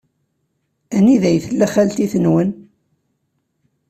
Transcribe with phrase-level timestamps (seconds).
[0.97, 2.49] Anida tella xalti-twen?